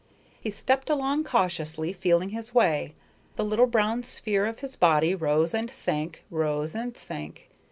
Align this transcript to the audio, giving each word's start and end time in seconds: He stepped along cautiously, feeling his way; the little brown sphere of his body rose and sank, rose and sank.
He 0.41 0.49
stepped 0.49 0.89
along 0.89 1.25
cautiously, 1.25 1.93
feeling 1.93 2.29
his 2.29 2.55
way; 2.55 2.95
the 3.35 3.45
little 3.45 3.67
brown 3.67 4.01
sphere 4.01 4.47
of 4.47 4.61
his 4.61 4.75
body 4.75 5.13
rose 5.13 5.53
and 5.53 5.69
sank, 5.69 6.25
rose 6.31 6.73
and 6.73 6.97
sank. 6.97 7.51